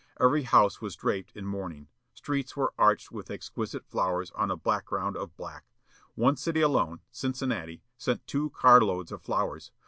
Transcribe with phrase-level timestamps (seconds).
[0.19, 1.87] Every house was draped in mourning.
[2.15, 5.63] Streets were arched with exquisite flowers on a background of black.
[6.15, 9.69] One city alone, Cincinnati, sent two carloads of flowers.